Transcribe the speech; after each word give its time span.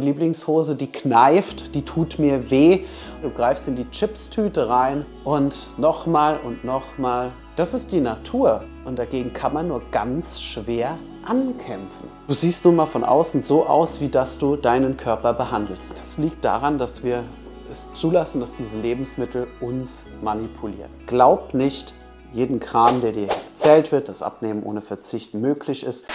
die 0.00 0.06
Lieblingshose, 0.06 0.76
die 0.76 0.90
kneift, 0.90 1.74
die 1.74 1.84
tut 1.84 2.18
mir 2.18 2.50
weh. 2.50 2.84
Du 3.22 3.30
greifst 3.30 3.68
in 3.68 3.76
die 3.76 3.88
Chipstüte 3.90 4.68
rein 4.68 5.04
und 5.24 5.68
nochmal 5.78 6.38
und 6.42 6.64
nochmal. 6.64 7.32
Das 7.56 7.74
ist 7.74 7.92
die 7.92 8.00
Natur 8.00 8.64
und 8.84 8.98
dagegen 8.98 9.32
kann 9.32 9.52
man 9.52 9.68
nur 9.68 9.82
ganz 9.90 10.40
schwer 10.40 10.98
ankämpfen. 11.24 12.08
Du 12.26 12.34
siehst 12.34 12.64
nun 12.64 12.76
mal 12.76 12.86
von 12.86 13.04
außen 13.04 13.42
so 13.42 13.66
aus, 13.66 14.00
wie 14.00 14.08
dass 14.08 14.38
du 14.38 14.56
deinen 14.56 14.96
Körper 14.96 15.32
behandelst. 15.34 15.98
Das 15.98 16.18
liegt 16.18 16.44
daran, 16.44 16.78
dass 16.78 17.04
wir 17.04 17.24
es 17.70 17.92
zulassen, 17.92 18.40
dass 18.40 18.56
diese 18.56 18.78
Lebensmittel 18.78 19.46
uns 19.60 20.04
manipulieren. 20.22 20.90
Glaub 21.06 21.54
nicht 21.54 21.94
jeden 22.32 22.60
Kram, 22.60 23.00
der 23.00 23.12
dir 23.12 23.28
erzählt 23.28 23.92
wird, 23.92 24.08
dass 24.08 24.22
Abnehmen 24.22 24.62
ohne 24.62 24.80
Verzicht 24.80 25.34
möglich 25.34 25.84
ist. 25.84 26.06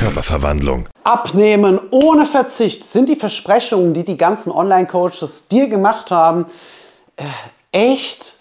Körperverwandlung. 0.00 0.88
Abnehmen 1.04 1.78
ohne 1.90 2.24
Verzicht 2.24 2.84
sind 2.84 3.10
die 3.10 3.16
Versprechungen, 3.16 3.92
die 3.92 4.02
die 4.02 4.16
ganzen 4.16 4.50
Online-Coaches 4.50 5.48
dir 5.48 5.68
gemacht 5.68 6.10
haben, 6.10 6.46
äh, 7.16 7.24
echt 7.70 8.39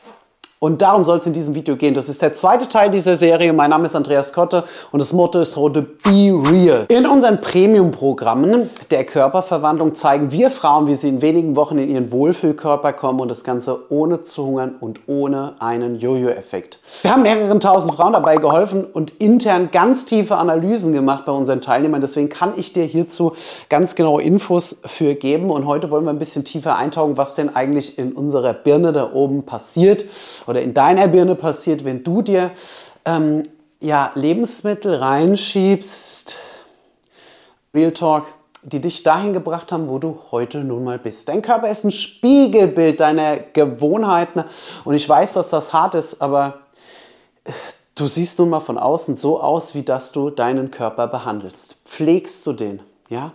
und 0.62 0.82
darum 0.82 1.06
soll 1.06 1.20
es 1.20 1.26
in 1.26 1.32
diesem 1.32 1.56
Video 1.56 1.78
gehen. 1.78 1.94
Das 1.94 2.10
ist 2.10 2.22
der 2.22 2.34
zweite 2.34 2.68
Teil 2.68 2.90
dieser 2.90 3.16
Serie. 3.16 3.54
Mein 3.54 3.70
Name 3.70 3.86
ist 3.86 3.96
Andreas 3.96 4.34
Kotte 4.34 4.66
und 4.92 5.00
das 5.00 5.14
Motto 5.14 5.40
ist 5.40 5.56
heute 5.56 5.82
Be 5.82 6.34
Real. 6.34 6.86
In 6.90 7.08
unseren 7.08 7.40
Premium-Programmen 7.40 8.70
der 8.92 9.06
Körperverwandlung 9.06 9.96
zeigen 9.96 10.32
wir 10.32 10.52
Frauen, 10.52 10.88
wie 10.88 10.96
sie 10.96 11.08
in 11.08 11.22
wenigen 11.22 11.56
Wochen 11.56 11.78
in 11.78 11.90
ihren 11.90 12.12
Wohlfühlkörper 12.12 12.92
kommen 12.92 13.22
und 13.22 13.30
das 13.30 13.46
Ganze 13.46 13.90
ohne 13.90 14.24
zu 14.24 14.46
hungern 14.46 14.76
und 14.82 15.00
ohne 15.08 15.54
einen 15.60 15.98
Jojo-Effekt. 15.98 16.80
Wir 17.04 17.14
haben 17.14 17.24
mehreren 17.24 17.62
tausend 17.62 17.96
Frauen 17.96 18.12
dabei 18.12 18.36
geholfen 18.36 18.84
und 18.84 19.12
intern 19.12 19.70
ganz 19.72 20.04
tiefe 20.04 20.36
Analysen 20.36 20.92
gemacht 20.92 21.24
bei 21.24 21.32
unseren 21.32 21.62
Teilnehmern. 21.62 22.02
Deswegen 22.02 22.28
kann 22.28 22.52
ich 22.58 22.74
dir 22.74 22.84
hierzu 22.84 23.32
ganz 23.70 23.96
genaue 23.96 24.22
Infos 24.24 24.76
für 24.84 25.16
geben. 25.16 25.52
Und 25.52 25.66
heute 25.66 25.90
wollen 25.90 26.04
wir 26.04 26.12
ein 26.12 26.20
bisschen 26.20 26.44
tiefer 26.44 26.76
eintauchen, 26.76 27.16
was 27.16 27.36
denn 27.36 27.56
eigentlich 27.56 27.98
in 27.98 28.12
unserer 28.12 28.52
Birne 28.52 28.92
da 28.92 29.14
oben 29.14 29.44
passiert 29.44 30.04
oder 30.50 30.64
in 30.64 30.74
deiner 30.74 31.08
Birne 31.08 31.36
passiert, 31.36 31.86
wenn 31.86 32.04
du 32.04 32.24
dir 32.24 32.50
ähm, 33.06 33.44
ja, 33.80 34.12
Lebensmittel 34.16 34.96
reinschiebst, 34.96 36.36
Real 37.72 37.92
Talk, 37.92 38.26
die 38.64 38.82
dich 38.82 39.04
dahin 39.04 39.32
gebracht 39.32 39.72
haben, 39.72 39.88
wo 39.88 40.00
du 40.00 40.18
heute 40.32 40.64
nun 40.64 40.84
mal 40.84 40.98
bist. 40.98 41.30
Dein 41.30 41.44
Körper 41.44 41.70
ist 41.70 41.84
ein 41.84 41.92
Spiegelbild 41.92 43.00
deiner 43.00 43.38
Gewohnheiten 43.38 44.44
und 44.86 44.96
ich 44.96 45.08
weiß, 45.08 45.34
dass 45.34 45.52
das 45.52 45.72
hart 45.72 45.94
ist, 45.94 46.20
aber 46.20 46.62
äh, 47.44 47.52
du 47.94 48.08
siehst 48.08 48.40
nun 48.40 48.50
mal 48.50 48.60
von 48.60 48.80
außen 48.80 49.16
so 49.16 49.40
aus, 49.40 49.76
wie 49.76 49.84
dass 49.84 50.12
du 50.12 50.32
deinen 50.32 50.72
Körper 50.72 51.06
behandelst. 51.06 51.76
Pflegst 51.86 52.48
du 52.48 52.54
den, 52.54 52.82
ja? 53.10 53.34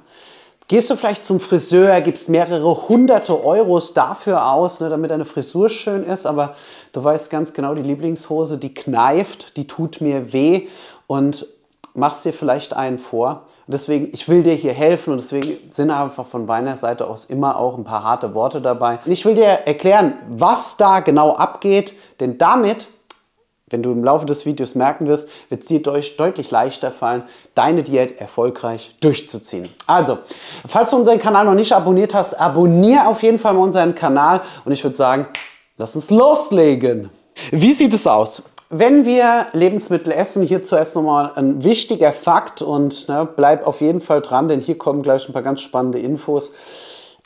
Gehst 0.66 0.88
du 0.88 0.96
vielleicht 0.96 1.26
zum 1.26 1.40
Friseur, 1.40 2.00
gibst 2.00 2.30
mehrere 2.30 2.88
hunderte 2.88 3.44
Euros 3.44 3.92
dafür 3.92 4.50
aus, 4.50 4.80
ne, 4.80 4.88
damit 4.88 5.10
deine 5.10 5.26
Frisur 5.26 5.68
schön 5.68 6.04
ist, 6.04 6.24
aber 6.24 6.54
du 6.92 7.04
weißt 7.04 7.30
ganz 7.30 7.52
genau, 7.52 7.74
die 7.74 7.82
Lieblingshose, 7.82 8.56
die 8.56 8.72
kneift, 8.72 9.58
die 9.58 9.66
tut 9.66 10.00
mir 10.00 10.32
weh 10.32 10.68
und 11.06 11.46
machst 11.92 12.24
dir 12.24 12.32
vielleicht 12.32 12.74
einen 12.74 12.98
vor. 12.98 13.42
Und 13.66 13.72
deswegen, 13.72 14.08
ich 14.12 14.26
will 14.26 14.42
dir 14.42 14.54
hier 14.54 14.72
helfen 14.72 15.12
und 15.12 15.20
deswegen 15.20 15.58
sind 15.70 15.90
einfach 15.90 16.24
von 16.24 16.46
meiner 16.46 16.78
Seite 16.78 17.08
aus 17.08 17.26
immer 17.26 17.58
auch 17.58 17.76
ein 17.76 17.84
paar 17.84 18.02
harte 18.02 18.34
Worte 18.34 18.62
dabei. 18.62 18.98
Und 19.04 19.12
ich 19.12 19.24
will 19.26 19.34
dir 19.34 19.44
erklären, 19.44 20.14
was 20.30 20.78
da 20.78 21.00
genau 21.00 21.34
abgeht, 21.34 21.92
denn 22.20 22.38
damit 22.38 22.86
wenn 23.70 23.82
du 23.82 23.92
im 23.92 24.04
Laufe 24.04 24.26
des 24.26 24.44
Videos 24.44 24.74
merken 24.74 25.06
wirst, 25.06 25.28
wird 25.48 25.62
es 25.62 25.66
dir 25.66 25.82
deutlich 25.82 26.50
leichter 26.50 26.90
fallen, 26.90 27.24
deine 27.54 27.82
Diät 27.82 28.20
erfolgreich 28.20 28.94
durchzuziehen. 29.00 29.70
Also, 29.86 30.18
falls 30.66 30.90
du 30.90 30.96
unseren 30.96 31.18
Kanal 31.18 31.46
noch 31.46 31.54
nicht 31.54 31.72
abonniert 31.72 32.14
hast, 32.14 32.34
abonniere 32.34 33.06
auf 33.06 33.22
jeden 33.22 33.38
Fall 33.38 33.54
mal 33.54 33.62
unseren 33.62 33.94
Kanal 33.94 34.42
und 34.64 34.72
ich 34.72 34.84
würde 34.84 34.96
sagen, 34.96 35.26
lass 35.78 35.94
uns 35.94 36.10
loslegen. 36.10 37.10
Wie 37.50 37.72
sieht 37.72 37.94
es 37.94 38.06
aus? 38.06 38.42
Wenn 38.68 39.04
wir 39.06 39.46
Lebensmittel 39.52 40.12
essen, 40.12 40.42
hier 40.42 40.62
zuerst 40.62 40.96
nochmal 40.96 41.32
ein 41.36 41.64
wichtiger 41.64 42.12
Fakt 42.12 42.60
und 42.60 43.08
ne, 43.08 43.26
bleib 43.36 43.66
auf 43.66 43.80
jeden 43.80 44.00
Fall 44.00 44.20
dran, 44.20 44.48
denn 44.48 44.60
hier 44.60 44.76
kommen 44.76 45.02
gleich 45.02 45.28
ein 45.28 45.32
paar 45.32 45.42
ganz 45.42 45.60
spannende 45.60 45.98
Infos. 45.98 46.52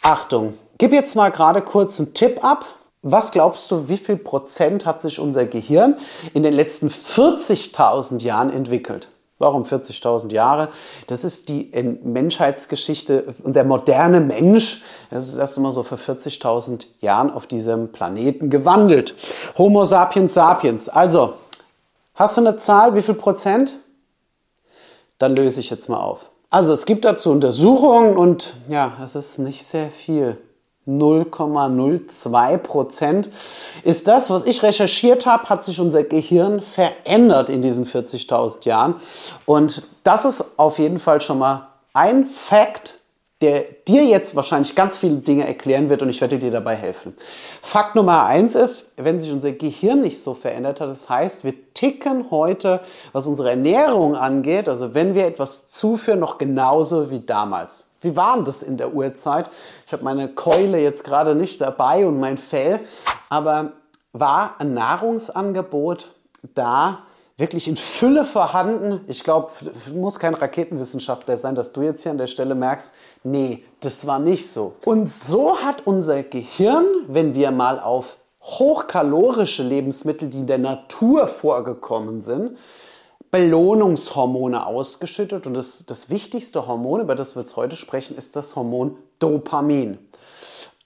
Achtung, 0.03 0.55
gib 0.79 0.93
jetzt 0.93 1.17
mal 1.17 1.31
gerade 1.31 1.63
kurz 1.63 1.99
einen 1.99 2.15
Tipp 2.15 2.45
ab 2.45 2.65
was 3.03 3.31
glaubst 3.31 3.71
du, 3.71 3.89
wie 3.89 3.97
viel 3.97 4.17
Prozent 4.17 4.85
hat 4.85 5.03
sich 5.03 5.21
unser 5.21 5.47
Gehirn 5.47 5.97
in 6.35 6.43
den 6.43 6.55
letzten 6.55 6.89
40.000 6.89 8.23
Jahren 8.23 8.51
entwickelt? 8.51 9.09
Warum 9.41 9.63
40.000 9.63 10.33
Jahre? 10.33 10.69
Das 11.07 11.23
ist 11.23 11.49
die 11.49 11.71
Menschheitsgeschichte 12.03 13.35
und 13.45 13.55
der 13.55 13.63
moderne 13.63 14.21
Mensch, 14.21 14.83
das 15.11 15.29
ist 15.29 15.37
erst 15.37 15.57
einmal 15.57 15.73
so 15.73 15.85
vor 15.85 15.97
40.000 15.97 16.87
Jahren 17.01 17.31
auf 17.31 17.47
diesem 17.47 17.93
Planeten 17.93 18.51
gewandelt. 18.51 19.15
Homo 19.57 19.85
sapiens 19.85 20.35
sapiens. 20.35 20.89
Also, 20.89 21.35
hast 22.15 22.37
du 22.37 22.41
eine 22.41 22.57
Zahl, 22.57 22.97
wie 22.97 23.03
viel 23.03 23.15
Prozent? 23.15 23.75
Dann 25.21 25.37
löse 25.37 25.61
ich 25.61 25.71
jetzt 25.71 25.89
mal 25.89 26.01
auf. 26.01 26.31
Also, 26.51 26.73
es 26.73 26.85
gibt 26.85 27.05
dazu 27.05 27.31
Untersuchungen 27.31 28.17
und 28.17 28.55
ja, 28.69 28.93
es 29.05 29.15
ist 29.15 29.39
nicht 29.39 29.65
sehr 29.65 29.91
viel. 29.91 30.37
0,02 30.89 32.57
Prozent. 32.59 33.29
Ist 33.85 34.09
das, 34.09 34.31
was 34.31 34.47
ich 34.47 34.63
recherchiert 34.63 35.27
habe, 35.27 35.49
hat 35.49 35.63
sich 35.63 35.79
unser 35.81 36.03
Gehirn 36.03 36.61
verändert 36.61 37.51
in 37.51 37.63
diesen 37.63 37.87
40.000 37.87 38.65
Jahren. 38.67 38.95
Und 39.47 39.83
das 40.03 40.25
ist 40.25 40.59
auf 40.59 40.79
jeden 40.79 40.99
Fall 40.99 41.21
schon 41.21 41.39
mal 41.39 41.69
ein 41.93 42.25
Fakt, 42.27 42.95
der 43.41 43.65
dir 43.87 44.05
jetzt 44.05 44.35
wahrscheinlich 44.35 44.75
ganz 44.75 44.99
viele 44.99 45.17
Dinge 45.17 45.47
erklären 45.47 45.91
wird 45.91 46.03
und 46.03 46.09
ich 46.09 46.21
werde 46.21 46.39
dir 46.39 46.51
dabei 46.51 46.75
helfen. 46.75 47.17
Fakt 47.63 47.95
Nummer 47.95 48.25
eins 48.27 48.57
ist, 48.57 48.93
wenn 48.97 49.21
sich 49.21 49.31
unser 49.31 49.53
Gehirn 49.53 50.01
nicht 50.01 50.21
so 50.21 50.35
verändert 50.35 50.81
hat, 50.81 50.89
das 50.89 51.09
heißt, 51.09 51.45
wir 51.45 51.55
ticken 51.73 52.33
heute, 52.33 52.81
was 53.13 53.29
unsere 53.29 53.51
Ernährung 53.51 54.17
angeht, 54.17 54.69
also 54.69 54.93
wenn 54.93 55.15
wir 55.15 55.27
etwas 55.27 55.69
zuführen, 55.69 56.19
noch 56.19 56.39
genauso 56.39 57.13
wie 57.13 57.21
damals. 57.21 57.85
Wie 58.01 58.17
war 58.17 58.37
denn 58.37 58.45
das 58.45 58.63
in 58.63 58.77
der 58.77 58.95
Urzeit? 58.95 59.51
Ich 59.87 59.93
habe 59.93 60.05
meine 60.05 60.29
Keule 60.29 60.79
jetzt 60.79 61.05
gerade 61.05 61.35
nicht 61.35 61.61
dabei 61.61 62.07
und 62.07 62.21
mein 62.21 62.39
Fell, 62.39 62.81
aber 63.29 63.73
war 64.13 64.55
ein 64.59 64.73
Nahrungsangebot 64.73 66.09
da, 66.55 67.01
wirklich 67.37 67.69
in 67.69 67.77
Fülle 67.77 68.25
vorhanden. 68.25 69.01
Ich 69.07 69.23
glaube, 69.23 69.51
du 69.61 69.95
musst 69.95 70.19
kein 70.21 70.35
Raketenwissenschaftler 70.35 71.39
sein, 71.39 71.55
dass 71.55 71.73
du 71.73 71.83
jetzt 71.83 72.03
hier 72.03 72.13
an 72.13 72.19
der 72.19 72.27
Stelle 72.27 72.55
merkst, 72.55 72.93
nee, 73.23 73.65
das 73.81 74.07
war 74.07 74.19
nicht 74.19 74.51
so. 74.51 74.75
Und 74.85 75.09
so 75.09 75.57
hat 75.59 75.87
unser 75.87 76.23
Gehirn, 76.25 76.85
wenn 77.07 77.35
wir 77.35 77.51
mal 77.53 77.79
auf 77.79 78.19
hochkalorische 78.43 79.63
Lebensmittel, 79.63 80.29
die 80.29 80.41
in 80.41 80.47
der 80.47 80.59
Natur 80.59 81.27
vorgekommen 81.27 82.23
sind, 82.23 82.57
Belohnungshormone 83.31 84.67
ausgeschüttet 84.67 85.47
und 85.47 85.55
das, 85.55 85.85
das 85.87 86.09
wichtigste 86.11 86.67
Hormon, 86.67 87.01
über 87.01 87.15
das 87.15 87.37
wir 87.37 87.43
jetzt 87.43 87.57
heute 87.57 87.77
sprechen, 87.77 88.17
ist 88.17 88.37
das 88.37 88.57
Hormon 88.57 88.97
Dopamin. 89.19 89.99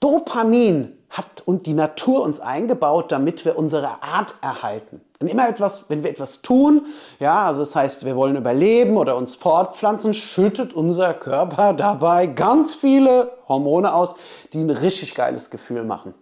Dopamin 0.01 0.99
hat 1.11 1.43
und 1.45 1.67
die 1.67 1.75
Natur 1.75 2.23
uns 2.23 2.41
eingebaut, 2.41 3.13
damit 3.13 3.45
wir 3.45 3.57
unsere 3.57 4.03
Art 4.03 4.35
erhalten. 4.41 5.01
Und 5.21 5.29
immer 5.29 5.49
etwas, 5.49 5.89
wenn 5.89 6.03
wir 6.03 6.11
etwas 6.11 6.43
tun, 6.43 6.87
ja, 7.21 7.47
also 7.47 7.61
das 7.61 7.77
heißt, 7.77 8.05
wir 8.05 8.17
wollen 8.17 8.35
überleben 8.35 8.97
oder 8.97 9.17
uns 9.17 9.37
fortpflanzen, 9.37 10.15
schüttet 10.15 10.73
unser 10.75 11.15
Körper 11.15 11.75
dabei 11.75 12.27
ganz 12.27 12.75
viele 12.75 13.31
Hormone 13.47 13.95
aus, 13.95 14.15
die 14.53 14.63
ein 14.63 14.71
richtig 14.71 15.15
geiles 15.15 15.51
Gefühl 15.51 15.85
machen. 15.85 16.15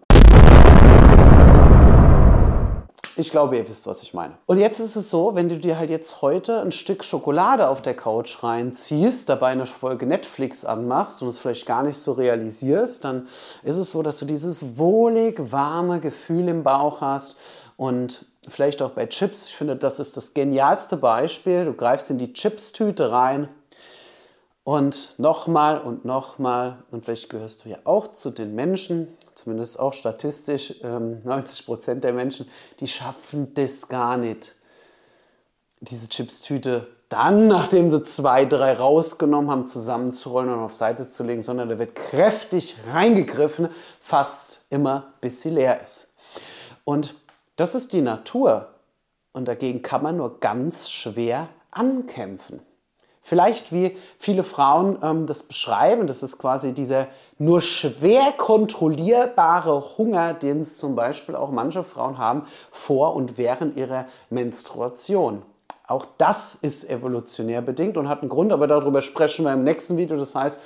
Ich 3.20 3.30
glaube, 3.30 3.58
ihr 3.58 3.68
wisst, 3.68 3.86
was 3.86 4.02
ich 4.02 4.14
meine. 4.14 4.34
Und 4.46 4.58
jetzt 4.58 4.80
ist 4.80 4.96
es 4.96 5.10
so, 5.10 5.34
wenn 5.34 5.50
du 5.50 5.58
dir 5.58 5.78
halt 5.78 5.90
jetzt 5.90 6.22
heute 6.22 6.62
ein 6.62 6.72
Stück 6.72 7.04
Schokolade 7.04 7.68
auf 7.68 7.82
der 7.82 7.94
Couch 7.94 8.42
reinziehst, 8.42 9.28
dabei 9.28 9.48
eine 9.48 9.66
Folge 9.66 10.06
Netflix 10.06 10.64
anmachst 10.64 11.20
und 11.20 11.28
es 11.28 11.38
vielleicht 11.38 11.66
gar 11.66 11.82
nicht 11.82 11.98
so 11.98 12.12
realisierst, 12.12 13.04
dann 13.04 13.28
ist 13.62 13.76
es 13.76 13.90
so, 13.90 14.02
dass 14.02 14.18
du 14.18 14.24
dieses 14.24 14.78
wohlig 14.78 15.52
warme 15.52 16.00
Gefühl 16.00 16.48
im 16.48 16.62
Bauch 16.62 17.02
hast 17.02 17.36
und 17.76 18.24
vielleicht 18.48 18.80
auch 18.80 18.92
bei 18.92 19.04
Chips. 19.04 19.48
Ich 19.48 19.56
finde, 19.56 19.76
das 19.76 19.98
ist 19.98 20.16
das 20.16 20.32
genialste 20.32 20.96
Beispiel. 20.96 21.66
Du 21.66 21.74
greifst 21.74 22.10
in 22.10 22.16
die 22.16 22.32
Chips-Tüte 22.32 23.12
rein 23.12 23.48
und 24.64 25.18
nochmal 25.18 25.80
und 25.80 26.04
nochmal, 26.04 26.82
und 26.90 27.04
vielleicht 27.04 27.28
gehörst 27.28 27.64
du 27.64 27.70
ja 27.70 27.78
auch 27.84 28.08
zu 28.12 28.30
den 28.30 28.54
Menschen, 28.54 29.08
zumindest 29.34 29.80
auch 29.80 29.92
statistisch, 29.92 30.82
90 30.82 30.84
ähm, 30.84 31.64
Prozent 31.66 32.04
der 32.04 32.12
Menschen, 32.12 32.48
die 32.78 32.86
schaffen 32.86 33.54
das 33.54 33.88
gar 33.88 34.16
nicht, 34.16 34.56
diese 35.80 36.08
Chipstüte 36.08 36.86
dann, 37.08 37.46
nachdem 37.48 37.90
sie 37.90 38.04
zwei, 38.04 38.44
drei 38.44 38.74
rausgenommen 38.74 39.50
haben, 39.50 39.66
zusammenzurollen 39.66 40.52
und 40.52 40.60
auf 40.60 40.74
Seite 40.74 41.08
zu 41.08 41.24
legen, 41.24 41.42
sondern 41.42 41.68
da 41.68 41.78
wird 41.78 41.94
kräftig 41.94 42.76
reingegriffen, 42.92 43.68
fast 44.00 44.64
immer 44.70 45.14
bis 45.20 45.42
sie 45.42 45.50
leer 45.50 45.82
ist. 45.82 46.08
Und 46.84 47.14
Das 47.56 47.74
ist 47.74 47.92
die 47.92 48.00
Natur 48.00 48.68
und 49.32 49.46
dagegen 49.46 49.82
kann 49.82 50.02
man 50.02 50.16
nur 50.16 50.40
ganz 50.40 50.88
schwer 50.88 51.48
ankämpfen. 51.70 52.60
Vielleicht 53.22 53.72
wie 53.72 53.96
viele 54.18 54.42
Frauen 54.42 54.98
ähm, 55.02 55.26
das 55.26 55.42
beschreiben, 55.42 56.06
das 56.06 56.22
ist 56.22 56.38
quasi 56.38 56.72
dieser 56.72 57.06
nur 57.38 57.60
schwer 57.60 58.32
kontrollierbare 58.36 59.98
Hunger, 59.98 60.34
den 60.34 60.60
es 60.60 60.78
zum 60.78 60.96
Beispiel 60.96 61.36
auch 61.36 61.50
manche 61.50 61.84
Frauen 61.84 62.18
haben 62.18 62.44
vor 62.70 63.14
und 63.14 63.38
während 63.38 63.76
ihrer 63.76 64.06
Menstruation. 64.30 65.42
Auch 65.86 66.06
das 66.18 66.54
ist 66.54 66.88
evolutionär 66.88 67.62
bedingt 67.62 67.96
und 67.96 68.08
hat 68.08 68.20
einen 68.20 68.28
Grund, 68.28 68.52
aber 68.52 68.68
darüber 68.68 69.02
sprechen 69.02 69.44
wir 69.44 69.52
im 69.52 69.64
nächsten 69.64 69.96
Video. 69.96 70.16
Das 70.16 70.36
heißt, 70.36 70.60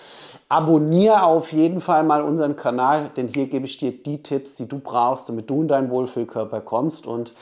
abonniere 0.50 1.22
auf 1.22 1.50
jeden 1.50 1.80
Fall 1.80 2.02
mal 2.02 2.20
unseren 2.20 2.56
Kanal, 2.56 3.10
denn 3.16 3.28
hier 3.28 3.46
gebe 3.46 3.64
ich 3.64 3.78
dir 3.78 3.90
die 3.90 4.22
Tipps, 4.22 4.56
die 4.56 4.68
du 4.68 4.78
brauchst, 4.78 5.30
damit 5.30 5.48
du 5.48 5.62
in 5.62 5.68
deinen 5.68 5.88
Wohlfühlkörper 5.88 6.60
kommst. 6.60 7.06
Und 7.06 7.32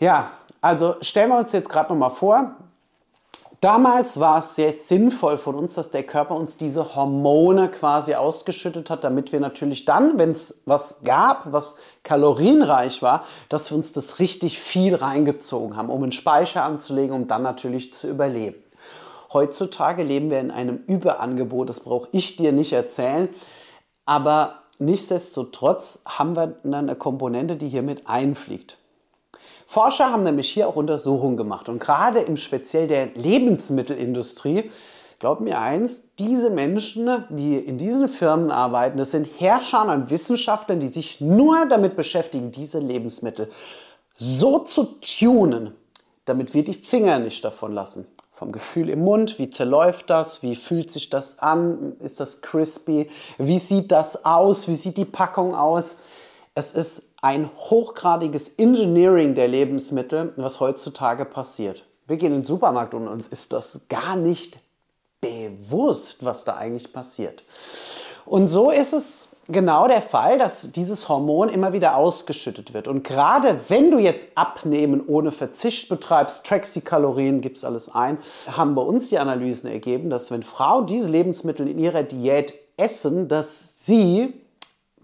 ja, 0.00 0.32
also 0.60 0.96
stellen 1.02 1.30
wir 1.30 1.38
uns 1.38 1.52
jetzt 1.52 1.68
gerade 1.68 1.92
noch 1.92 1.98
mal 1.98 2.10
vor, 2.10 2.56
Damals 3.62 4.18
war 4.18 4.40
es 4.40 4.56
sehr 4.56 4.72
sinnvoll 4.72 5.38
von 5.38 5.54
uns, 5.54 5.74
dass 5.74 5.92
der 5.92 6.02
Körper 6.02 6.34
uns 6.34 6.56
diese 6.56 6.96
Hormone 6.96 7.70
quasi 7.70 8.16
ausgeschüttet 8.16 8.90
hat, 8.90 9.04
damit 9.04 9.30
wir 9.30 9.38
natürlich 9.38 9.84
dann, 9.84 10.18
wenn 10.18 10.32
es 10.32 10.62
was 10.66 11.04
gab, 11.04 11.52
was 11.52 11.76
kalorienreich 12.02 13.02
war, 13.02 13.24
dass 13.48 13.70
wir 13.70 13.76
uns 13.76 13.92
das 13.92 14.18
richtig 14.18 14.58
viel 14.58 14.96
reingezogen 14.96 15.76
haben, 15.76 15.90
um 15.90 16.02
einen 16.02 16.10
Speicher 16.10 16.64
anzulegen, 16.64 17.14
um 17.14 17.28
dann 17.28 17.44
natürlich 17.44 17.94
zu 17.94 18.08
überleben. 18.08 18.60
Heutzutage 19.32 20.02
leben 20.02 20.28
wir 20.28 20.40
in 20.40 20.50
einem 20.50 20.80
Überangebot, 20.88 21.68
das 21.68 21.78
brauche 21.78 22.08
ich 22.10 22.34
dir 22.34 22.50
nicht 22.50 22.72
erzählen, 22.72 23.28
aber 24.06 24.62
nichtsdestotrotz 24.80 26.02
haben 26.04 26.34
wir 26.34 26.56
eine 26.64 26.96
Komponente, 26.96 27.54
die 27.54 27.68
hier 27.68 27.82
mit 27.82 28.08
einfliegt. 28.08 28.78
Forscher 29.72 30.12
haben 30.12 30.22
nämlich 30.22 30.50
hier 30.50 30.68
auch 30.68 30.76
Untersuchungen 30.76 31.38
gemacht 31.38 31.70
und 31.70 31.78
gerade 31.78 32.20
im 32.20 32.36
speziell 32.36 32.86
der 32.88 33.06
Lebensmittelindustrie, 33.14 34.70
glaubt 35.18 35.40
mir 35.40 35.62
eins, 35.62 36.10
diese 36.18 36.50
Menschen, 36.50 37.24
die 37.30 37.56
in 37.56 37.78
diesen 37.78 38.08
Firmen 38.08 38.50
arbeiten, 38.50 38.98
das 38.98 39.12
sind 39.12 39.26
Herrscher 39.38 39.90
und 39.90 40.10
Wissenschaftler, 40.10 40.76
die 40.76 40.88
sich 40.88 41.22
nur 41.22 41.64
damit 41.64 41.96
beschäftigen, 41.96 42.52
diese 42.52 42.80
Lebensmittel 42.80 43.48
so 44.18 44.58
zu 44.58 44.98
tunen, 45.00 45.74
damit 46.26 46.52
wir 46.52 46.64
die 46.64 46.74
Finger 46.74 47.18
nicht 47.18 47.42
davon 47.42 47.72
lassen. 47.72 48.06
Vom 48.34 48.52
Gefühl 48.52 48.90
im 48.90 49.00
Mund, 49.00 49.38
wie 49.38 49.48
zerläuft 49.48 50.10
das, 50.10 50.42
wie 50.42 50.54
fühlt 50.54 50.90
sich 50.90 51.08
das 51.08 51.38
an, 51.38 51.96
ist 51.98 52.20
das 52.20 52.42
crispy, 52.42 53.08
wie 53.38 53.58
sieht 53.58 53.90
das 53.90 54.26
aus, 54.26 54.68
wie 54.68 54.74
sieht 54.74 54.98
die 54.98 55.06
Packung 55.06 55.54
aus. 55.54 55.96
Es 56.54 56.72
ist 56.72 57.11
ein 57.22 57.48
hochgradiges 57.56 58.48
Engineering 58.58 59.34
der 59.34 59.48
Lebensmittel, 59.48 60.32
was 60.36 60.60
heutzutage 60.60 61.24
passiert. 61.24 61.86
Wir 62.06 62.16
gehen 62.16 62.32
in 62.32 62.40
den 62.40 62.44
Supermarkt 62.44 62.94
und 62.94 63.08
uns 63.08 63.28
ist 63.28 63.52
das 63.52 63.82
gar 63.88 64.16
nicht 64.16 64.58
bewusst, 65.20 66.24
was 66.24 66.44
da 66.44 66.56
eigentlich 66.56 66.92
passiert. 66.92 67.44
Und 68.26 68.48
so 68.48 68.70
ist 68.70 68.92
es 68.92 69.28
genau 69.46 69.86
der 69.86 70.02
Fall, 70.02 70.36
dass 70.36 70.72
dieses 70.72 71.08
Hormon 71.08 71.48
immer 71.48 71.72
wieder 71.72 71.96
ausgeschüttet 71.96 72.74
wird. 72.74 72.88
Und 72.88 73.04
gerade 73.04 73.60
wenn 73.68 73.92
du 73.92 73.98
jetzt 73.98 74.28
Abnehmen 74.36 75.00
ohne 75.06 75.30
Verzicht 75.30 75.88
betreibst, 75.88 76.44
trackst 76.44 76.74
die 76.74 76.80
Kalorien, 76.80 77.40
gibst 77.40 77.64
alles 77.64 77.88
ein, 77.88 78.18
haben 78.48 78.74
bei 78.74 78.82
uns 78.82 79.10
die 79.10 79.18
Analysen 79.18 79.70
ergeben, 79.70 80.10
dass 80.10 80.32
wenn 80.32 80.42
Frauen 80.42 80.86
diese 80.88 81.08
Lebensmittel 81.08 81.68
in 81.68 81.78
ihrer 81.78 82.02
Diät 82.02 82.54
essen, 82.76 83.28
dass 83.28 83.86
sie 83.86 84.41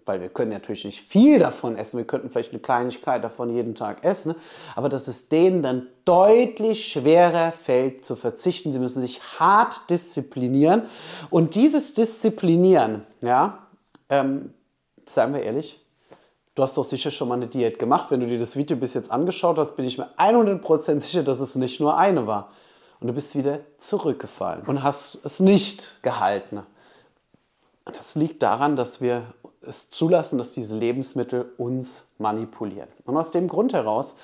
weil 0.09 0.21
wir 0.21 0.31
können 0.31 0.51
natürlich 0.51 0.85
nicht 0.85 1.01
viel 1.01 1.39
davon 1.39 1.77
essen, 1.77 1.99
wir 1.99 2.07
könnten 2.07 2.31
vielleicht 2.31 2.53
eine 2.53 2.61
Kleinigkeit 2.61 3.23
davon 3.23 3.55
jeden 3.55 3.75
Tag 3.75 4.05
essen, 4.05 4.35
aber 4.75 4.89
dass 4.89 5.07
es 5.07 5.29
denen 5.29 5.63
dann 5.63 5.87
deutlich 6.05 6.91
schwerer 6.91 7.53
fällt 7.53 8.05
zu 8.05 8.17
verzichten. 8.17 8.73
Sie 8.73 8.79
müssen 8.79 9.03
sich 9.03 9.21
hart 9.39 9.91
disziplinieren 9.91 10.83
und 11.31 11.55
dieses 11.55 11.95
Disziplinieren, 11.95 13.07
ja, 13.23 13.67
ähm, 14.09 14.55
seien 15.07 15.35
wir 15.35 15.43
ehrlich, 15.43 15.81
du 16.55 16.63
hast 16.63 16.77
doch 16.77 16.85
sicher 16.85 17.11
schon 17.11 17.29
mal 17.29 17.35
eine 17.35 17.47
Diät 17.47 17.79
gemacht. 17.79 18.11
Wenn 18.11 18.21
du 18.21 18.27
dir 18.27 18.39
das 18.39 18.57
Video 18.57 18.77
bis 18.77 18.95
jetzt 18.95 19.11
angeschaut 19.11 19.59
hast, 19.59 19.77
bin 19.77 19.85
ich 19.85 19.99
mir 19.99 20.09
100% 20.17 21.01
sicher, 21.01 21.23
dass 21.23 21.41
es 21.41 21.55
nicht 21.55 21.81
nur 21.81 21.97
eine 21.97 22.27
war. 22.27 22.51
Und 23.01 23.07
du 23.07 23.13
bist 23.13 23.37
wieder 23.37 23.61
zurückgefallen 23.79 24.63
und 24.67 24.83
hast 24.83 25.25
es 25.25 25.39
nicht 25.39 26.03
gehalten. 26.03 26.63
Das 27.85 28.17
liegt 28.17 28.43
daran, 28.43 28.77
dass 28.77 29.01
wir 29.01 29.23
es 29.69 29.91
zulassen, 29.91 30.39
dass 30.39 30.53
diese 30.53 30.77
Lebensmittel 30.77 31.53
uns 31.59 32.05
manipulieren. 32.19 32.89
Und 33.05 33.17
aus 33.17 33.31
dem 33.31 33.49
Grund 33.49 33.73
heraus 33.73 34.17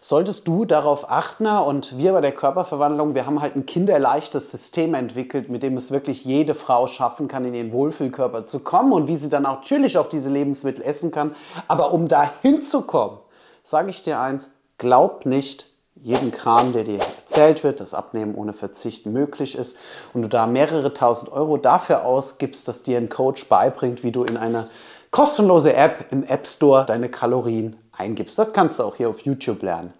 solltest 0.00 0.46
du 0.46 0.66
darauf 0.66 1.10
achten 1.10 1.46
und 1.46 1.96
wir 1.96 2.12
bei 2.12 2.20
der 2.20 2.32
Körperverwandlung, 2.32 3.14
wir 3.14 3.24
haben 3.24 3.40
halt 3.40 3.56
ein 3.56 3.64
kinderleichtes 3.64 4.50
System 4.50 4.92
entwickelt, 4.92 5.48
mit 5.48 5.62
dem 5.62 5.78
es 5.78 5.90
wirklich 5.90 6.24
jede 6.24 6.54
Frau 6.54 6.86
schaffen 6.86 7.26
kann, 7.26 7.44
in 7.46 7.54
ihren 7.54 7.72
Wohlfühlkörper 7.72 8.46
zu 8.46 8.60
kommen 8.60 8.92
und 8.92 9.08
wie 9.08 9.16
sie 9.16 9.30
dann 9.30 9.46
auch 9.46 9.56
natürlich 9.56 9.96
auch 9.96 10.08
diese 10.08 10.28
Lebensmittel 10.28 10.84
essen 10.84 11.10
kann. 11.10 11.34
Aber 11.68 11.92
um 11.92 12.06
da 12.06 12.30
hinzukommen, 12.42 13.18
sage 13.62 13.88
ich 13.88 14.02
dir 14.02 14.20
eins, 14.20 14.50
glaub 14.76 15.24
nicht, 15.24 15.73
jeden 15.96 16.32
Kram, 16.32 16.72
der 16.72 16.84
dir 16.84 16.98
erzählt 16.98 17.64
wird, 17.64 17.80
dass 17.80 17.94
Abnehmen 17.94 18.34
ohne 18.34 18.52
Verzicht 18.52 19.06
möglich 19.06 19.56
ist 19.56 19.76
und 20.12 20.22
du 20.22 20.28
da 20.28 20.46
mehrere 20.46 20.92
tausend 20.92 21.32
Euro 21.32 21.56
dafür 21.56 22.04
ausgibst, 22.04 22.66
dass 22.68 22.82
dir 22.82 22.98
ein 22.98 23.08
Coach 23.08 23.48
beibringt, 23.48 24.02
wie 24.02 24.12
du 24.12 24.24
in 24.24 24.36
eine 24.36 24.66
kostenlose 25.10 25.74
App 25.74 26.06
im 26.10 26.24
App 26.24 26.46
Store 26.46 26.84
deine 26.84 27.08
Kalorien 27.08 27.76
eingibst. 27.92 28.38
Das 28.38 28.52
kannst 28.52 28.78
du 28.78 28.82
auch 28.82 28.96
hier 28.96 29.08
auf 29.08 29.20
YouTube 29.20 29.62
lernen. 29.62 29.92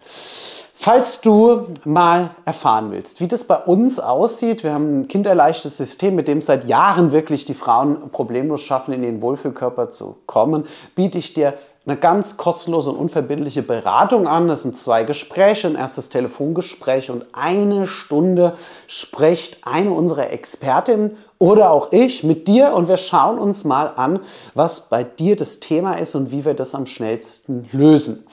Falls 0.77 1.21
du 1.21 1.69
mal 1.85 2.31
erfahren 2.45 2.91
willst, 2.91 3.21
wie 3.21 3.29
das 3.29 3.45
bei 3.45 3.57
uns 3.57 4.01
aussieht, 4.01 4.65
wir 4.65 4.75
haben 4.75 5.01
ein 5.01 5.09
kinderleichtes 5.09 5.77
System, 5.77 6.17
mit 6.17 6.27
dem 6.27 6.41
seit 6.41 6.65
Jahren 6.65 7.13
wirklich 7.13 7.45
die 7.45 7.55
Frauen 7.55 8.11
problemlos 8.11 8.61
schaffen, 8.61 8.93
in 8.93 9.03
den 9.03 9.23
Wohlfühlkörper 9.23 9.91
zu 9.91 10.17
kommen, 10.27 10.65
biete 10.97 11.17
ich 11.17 11.33
dir 11.33 11.55
eine 11.87 11.97
ganz 11.97 12.37
kostenlose 12.37 12.91
und 12.91 12.97
unverbindliche 12.97 13.63
Beratung 13.63 14.27
an. 14.27 14.49
Das 14.49 14.63
sind 14.63 14.77
zwei 14.77 15.05
Gespräche, 15.05 15.69
ein 15.69 15.77
erstes 15.77 16.09
Telefongespräch 16.09 17.11
und 17.11 17.27
eine 17.33 17.87
Stunde 17.87 18.57
spricht 18.87 19.59
eine 19.67 19.91
unserer 19.91 20.31
Expertinnen 20.31 21.17
oder 21.39 21.71
auch 21.71 21.93
ich 21.93 22.23
mit 22.23 22.49
dir 22.49 22.73
und 22.75 22.89
wir 22.89 22.97
schauen 22.97 23.39
uns 23.39 23.65
mal 23.65 23.93
an, 23.97 24.21
was 24.55 24.89
bei 24.89 25.05
dir 25.05 25.37
das 25.37 25.61
Thema 25.61 25.95
ist 25.95 26.15
und 26.15 26.31
wie 26.31 26.45
wir 26.45 26.55
das 26.55 26.75
am 26.75 26.87
schnellsten 26.87 27.69
lösen. 27.73 28.25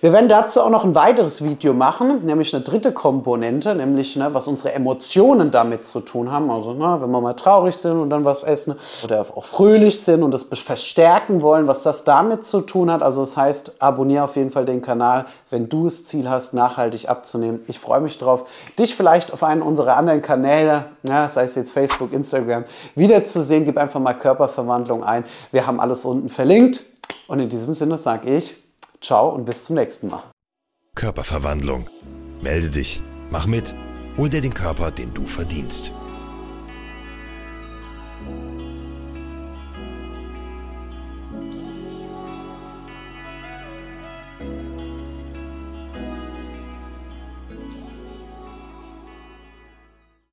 Wir 0.00 0.12
werden 0.12 0.28
dazu 0.28 0.60
auch 0.60 0.70
noch 0.70 0.84
ein 0.84 0.94
weiteres 0.94 1.42
Video 1.42 1.72
machen, 1.72 2.26
nämlich 2.26 2.54
eine 2.54 2.62
dritte 2.62 2.92
Komponente, 2.92 3.74
nämlich 3.74 4.16
ne, 4.16 4.28
was 4.32 4.46
unsere 4.46 4.72
Emotionen 4.74 5.50
damit 5.50 5.86
zu 5.86 6.00
tun 6.00 6.30
haben. 6.30 6.50
Also 6.50 6.74
ne, 6.74 6.98
wenn 7.00 7.10
wir 7.10 7.20
mal 7.20 7.32
traurig 7.32 7.76
sind 7.76 7.98
und 7.98 8.10
dann 8.10 8.24
was 8.24 8.44
essen 8.44 8.76
oder 9.02 9.24
auch 9.34 9.44
fröhlich 9.44 10.02
sind 10.02 10.22
und 10.22 10.30
das 10.30 10.42
verstärken 10.42 11.40
wollen, 11.42 11.66
was 11.66 11.82
das 11.82 12.04
damit 12.04 12.44
zu 12.44 12.60
tun 12.60 12.90
hat. 12.90 13.02
Also 13.02 13.22
das 13.22 13.36
heißt, 13.36 13.72
abonniere 13.80 14.24
auf 14.24 14.36
jeden 14.36 14.50
Fall 14.50 14.64
den 14.64 14.82
Kanal, 14.82 15.24
wenn 15.50 15.68
du 15.68 15.84
das 15.84 16.04
Ziel 16.04 16.28
hast, 16.28 16.52
nachhaltig 16.52 17.08
abzunehmen. 17.08 17.60
Ich 17.66 17.78
freue 17.78 18.00
mich 18.00 18.18
drauf, 18.18 18.46
dich 18.78 18.94
vielleicht 18.94 19.32
auf 19.32 19.42
einen 19.42 19.62
unserer 19.62 19.96
anderen 19.96 20.22
Kanäle, 20.22 20.84
ja, 21.02 21.28
sei 21.28 21.44
es 21.44 21.54
jetzt 21.54 21.72
Facebook, 21.72 22.12
Instagram, 22.44 22.64
wiederzusehen. 22.94 23.64
Gib 23.64 23.78
einfach 23.78 24.00
mal 24.00 24.14
Körperverwandlung 24.14 25.02
ein. 25.02 25.24
Wir 25.50 25.66
haben 25.66 25.80
alles 25.80 26.04
unten 26.04 26.28
verlinkt. 26.28 26.82
Und 27.26 27.40
in 27.40 27.48
diesem 27.48 27.74
Sinne 27.74 27.96
sage 27.96 28.36
ich, 28.36 28.56
Ciao 29.00 29.30
und 29.30 29.44
bis 29.44 29.66
zum 29.66 29.76
nächsten 29.76 30.08
Mal. 30.08 30.22
Körperverwandlung. 30.94 31.90
Melde 32.40 32.70
dich, 32.70 33.02
mach 33.30 33.46
mit, 33.46 33.74
hol 34.16 34.28
dir 34.28 34.40
den 34.40 34.54
Körper, 34.54 34.90
den 34.90 35.12
du 35.12 35.26
verdienst. 35.26 35.92